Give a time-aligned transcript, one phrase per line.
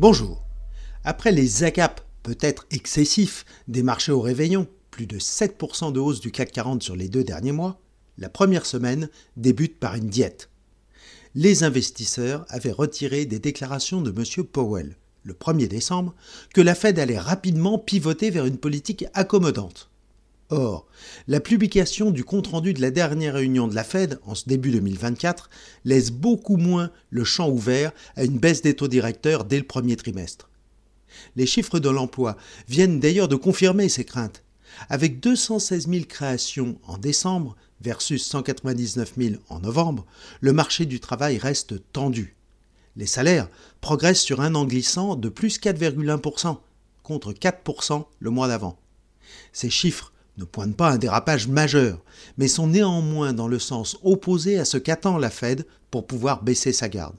[0.00, 0.42] Bonjour.
[1.04, 6.32] Après les ACAP peut-être excessifs des marchés au réveillon, plus de 7% de hausse du
[6.32, 7.82] CAC 40 sur les deux derniers mois,
[8.16, 10.48] la première semaine débute par une diète.
[11.34, 14.46] Les investisseurs avaient retiré des déclarations de M.
[14.46, 16.14] Powell, le 1er décembre,
[16.54, 19.90] que la Fed allait rapidement pivoter vers une politique accommodante.
[20.50, 20.86] Or,
[21.28, 25.48] la publication du compte-rendu de la dernière réunion de la Fed en ce début 2024
[25.84, 29.94] laisse beaucoup moins le champ ouvert à une baisse des taux directeurs dès le premier
[29.94, 30.50] trimestre.
[31.36, 32.36] Les chiffres de l'emploi
[32.68, 34.42] viennent d'ailleurs de confirmer ces craintes.
[34.88, 40.04] Avec 216 000 créations en décembre versus 199 000 en novembre,
[40.40, 42.34] le marché du travail reste tendu.
[42.96, 43.48] Les salaires
[43.80, 46.58] progressent sur un an glissant de plus 4,1%
[47.04, 48.78] contre 4% le mois d'avant.
[49.52, 52.02] Ces chiffres ne pointent pas un dérapage majeur,
[52.38, 56.72] mais sont néanmoins dans le sens opposé à ce qu'attend la Fed pour pouvoir baisser
[56.72, 57.16] sa garde.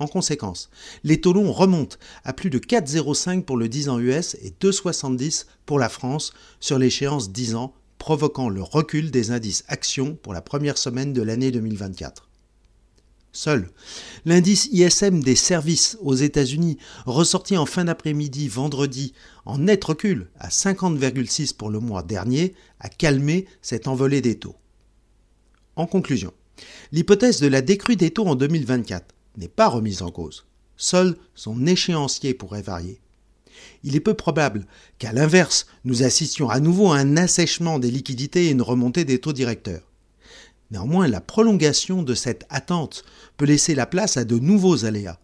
[0.00, 0.70] En conséquence,
[1.04, 5.46] les taux longs remontent à plus de 4,05 pour le 10 ans US et 2,70
[5.66, 10.42] pour la France sur l'échéance 10 ans, provoquant le recul des indices actions pour la
[10.42, 12.28] première semaine de l'année 2024.
[13.34, 13.68] Seul.
[14.24, 19.12] L'indice ISM des services aux États-Unis, ressorti en fin d'après-midi vendredi
[19.44, 24.54] en net recul à 50,6 pour le mois dernier, a calmé cette envolée des taux.
[25.74, 26.32] En conclusion,
[26.92, 29.04] l'hypothèse de la décrue des taux en 2024
[29.36, 30.46] n'est pas remise en cause.
[30.76, 33.00] Seul son échéancier pourrait varier.
[33.82, 34.64] Il est peu probable
[34.98, 39.18] qu'à l'inverse, nous assistions à nouveau à un assèchement des liquidités et une remontée des
[39.18, 39.82] taux directeurs.
[40.70, 43.04] Néanmoins, la prolongation de cette attente
[43.36, 45.18] peut laisser la place à de nouveaux aléas.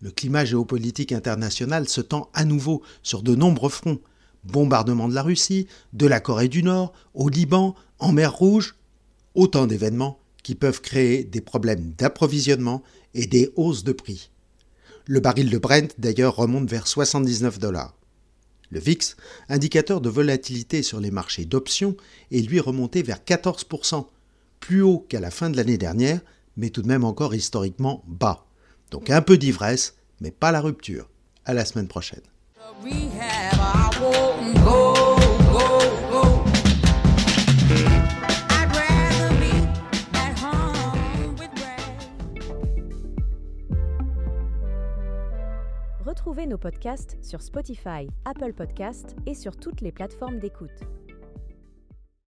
[0.00, 4.00] Le climat géopolitique international se tend à nouveau sur de nombreux fronts.
[4.44, 8.76] Bombardement de la Russie, de la Corée du Nord, au Liban, en mer Rouge.
[9.34, 12.82] Autant d'événements qui peuvent créer des problèmes d'approvisionnement
[13.14, 14.30] et des hausses de prix.
[15.04, 17.96] Le baril de Brent d'ailleurs remonte vers 79 dollars.
[18.70, 19.16] Le VIX,
[19.48, 21.96] indicateur de volatilité sur les marchés d'options,
[22.30, 24.06] est lui remonté vers 14%,
[24.66, 26.18] plus haut qu'à la fin de l'année dernière,
[26.56, 28.46] mais tout de même encore historiquement bas.
[28.90, 31.08] Donc un peu d'ivresse, mais pas la rupture.
[31.44, 32.22] À la semaine prochaine.
[46.04, 50.82] Retrouvez nos podcasts sur Spotify, Apple Podcasts et sur toutes les plateformes d'écoute.